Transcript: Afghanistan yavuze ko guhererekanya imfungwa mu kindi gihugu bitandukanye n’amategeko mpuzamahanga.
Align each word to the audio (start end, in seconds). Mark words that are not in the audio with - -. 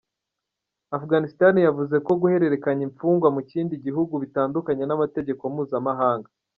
Afghanistan 0.97 1.55
yavuze 1.67 1.95
ko 2.05 2.11
guhererekanya 2.21 2.83
imfungwa 2.87 3.27
mu 3.35 3.41
kindi 3.51 3.73
gihugu 3.85 4.13
bitandukanye 4.23 4.83
n’amategeko 4.85 5.41
mpuzamahanga. 5.53 6.29